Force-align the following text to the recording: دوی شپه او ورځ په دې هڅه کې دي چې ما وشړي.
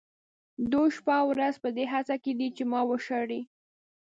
دوی 0.71 0.89
شپه 0.97 1.13
او 1.21 1.25
ورځ 1.31 1.55
په 1.63 1.69
دې 1.77 1.85
هڅه 1.93 2.15
کې 2.23 2.31
دي 2.39 2.47
چې 2.55 2.63
ما 2.71 2.81
وشړي. 2.89 3.41